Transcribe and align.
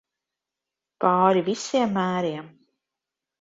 Pāri 1.05 1.43
visiem 1.51 1.93
mēriem. 1.99 2.49